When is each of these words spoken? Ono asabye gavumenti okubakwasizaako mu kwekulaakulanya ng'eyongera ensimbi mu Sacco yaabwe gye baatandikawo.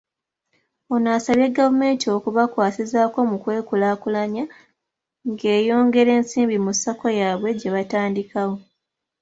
Ono 0.93 1.07
asabye 1.17 1.47
gavumenti 1.57 2.05
okubakwasizaako 2.17 3.19
mu 3.29 3.37
kwekulaakulanya 3.43 4.43
ng'eyongera 5.29 6.11
ensimbi 6.19 6.57
mu 6.65 6.71
Sacco 6.81 7.07
yaabwe 7.19 7.49
gye 7.59 7.69
baatandikawo. 7.75 8.55